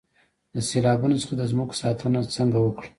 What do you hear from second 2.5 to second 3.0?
وکړم؟